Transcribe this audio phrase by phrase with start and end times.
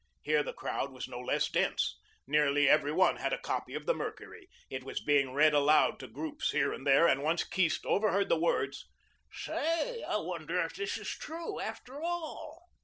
[0.23, 1.99] Here the crowd was no less dense.
[2.25, 6.07] Nearly every one had a copy of the "Mercury." It was being read aloud to
[6.07, 8.87] groups here and there, and once Keast overheard the words,
[9.31, 12.71] "Say, I wonder if this is true, after all?"